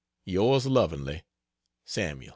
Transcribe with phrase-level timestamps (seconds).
[0.25, 1.21] Yours lovingly,
[1.85, 2.29] SAML.